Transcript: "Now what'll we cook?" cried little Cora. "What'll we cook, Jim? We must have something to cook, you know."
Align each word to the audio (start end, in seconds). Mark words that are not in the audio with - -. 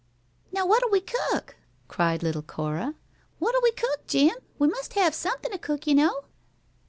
"Now 0.51 0.65
what'll 0.65 0.89
we 0.89 0.99
cook?" 1.01 1.57
cried 1.87 2.23
little 2.23 2.41
Cora. 2.41 2.95
"What'll 3.37 3.61
we 3.61 3.71
cook, 3.71 4.07
Jim? 4.07 4.35
We 4.57 4.67
must 4.67 4.93
have 4.95 5.13
something 5.13 5.51
to 5.51 5.59
cook, 5.59 5.85
you 5.85 5.93
know." 5.93 6.23